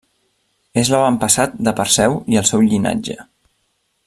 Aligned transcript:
És 0.83 0.89
l'avantpassat 0.93 1.55
de 1.69 1.75
Perseu 1.81 2.19
i 2.35 2.43
el 2.43 2.51
seu 2.53 2.67
llinatge. 2.73 3.23